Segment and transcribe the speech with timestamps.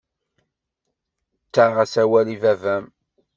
[1.47, 2.85] Ttaɣ-as awal i baba-m.